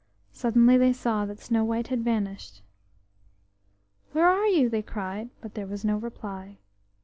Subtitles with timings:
[0.31, 2.63] Suddenly they saw that Snow white had vanished.
[4.13, 6.57] "Where are you?" they cried, but there was no reply.